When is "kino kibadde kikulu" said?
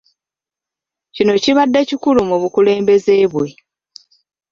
1.15-2.21